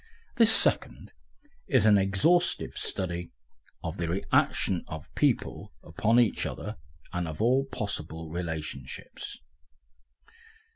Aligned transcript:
This 0.37 0.51
second 0.51 1.11
is 1.67 1.85
an 1.85 1.99
exhaustive 1.99 2.75
study 2.75 3.29
of 3.83 3.97
the 3.97 4.09
reaction 4.09 4.83
of 4.87 5.13
people 5.13 5.75
upon 5.83 6.19
each 6.19 6.47
other 6.47 6.77
and 7.13 7.27
of 7.27 7.39
all 7.39 7.65
possible 7.65 8.31
relationships. 8.31 9.37